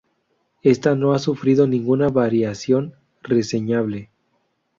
Ésta 0.63 0.95
no 0.95 1.13
ha 1.13 1.19
sufrido 1.19 1.67
ninguna 1.67 2.09
variación 2.09 2.95
reseñable. 3.21 4.09